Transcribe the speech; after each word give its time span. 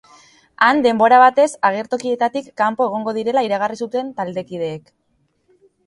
Han 0.67 0.79
denbora 0.85 1.19
batez 1.23 1.45
agertokietatik 1.69 2.49
kanpo 2.65 2.89
egongo 2.91 3.17
direla 3.21 3.47
iragarri 3.51 3.81
zuten 3.87 4.13
taldekideek. 4.23 4.95